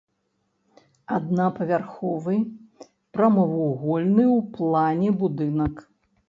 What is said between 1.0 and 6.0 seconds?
Аднапавярховы прамавугольны ў плане будынак.